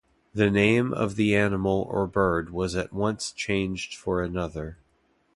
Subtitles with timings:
[0.33, 4.79] The name of the animal or bird was at once changed for another.